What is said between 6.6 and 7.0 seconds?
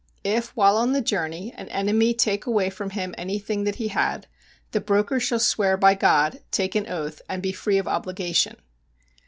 an